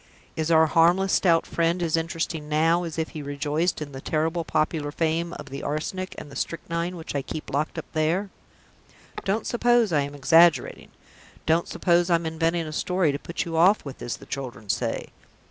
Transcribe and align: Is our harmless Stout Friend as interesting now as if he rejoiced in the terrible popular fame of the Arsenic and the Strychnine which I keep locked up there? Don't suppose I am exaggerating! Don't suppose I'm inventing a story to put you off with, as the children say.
Is 0.35 0.49
our 0.49 0.65
harmless 0.65 1.13
Stout 1.13 1.45
Friend 1.45 1.83
as 1.83 1.95
interesting 1.95 2.49
now 2.49 2.85
as 2.85 2.97
if 2.97 3.09
he 3.09 3.21
rejoiced 3.21 3.83
in 3.83 3.91
the 3.91 4.01
terrible 4.01 4.43
popular 4.43 4.91
fame 4.91 5.31
of 5.33 5.51
the 5.51 5.61
Arsenic 5.61 6.15
and 6.17 6.31
the 6.31 6.35
Strychnine 6.35 6.95
which 6.95 7.13
I 7.13 7.21
keep 7.21 7.51
locked 7.53 7.77
up 7.77 7.85
there? 7.93 8.31
Don't 9.25 9.45
suppose 9.45 9.93
I 9.93 10.01
am 10.01 10.15
exaggerating! 10.15 10.89
Don't 11.45 11.67
suppose 11.67 12.09
I'm 12.09 12.25
inventing 12.25 12.65
a 12.65 12.73
story 12.73 13.11
to 13.11 13.19
put 13.19 13.45
you 13.45 13.55
off 13.55 13.85
with, 13.85 14.01
as 14.01 14.17
the 14.17 14.25
children 14.25 14.69
say. 14.69 15.09